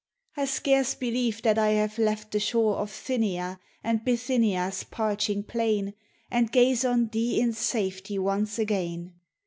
[0.35, 5.93] I scarce believe that I have left the shore Of Thynia, and liithynia's parching plain,
[6.31, 9.13] And gaze on thee in safety once again